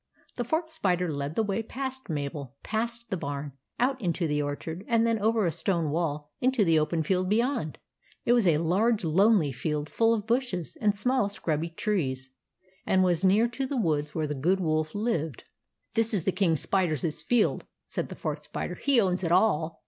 [0.35, 4.83] The Fourth Spider led the way past Mabel, past the barn, out into the orchard,
[4.87, 7.77] and then over a stone wall into the open field beyond.
[8.25, 12.31] It was a large lonely field full of bushes and small scrubby trees,
[12.83, 15.43] and was near to the woods where the Good Wolf lived.
[15.93, 19.79] "This is the King Spider's field," said the Fourth Spider." He owns it all."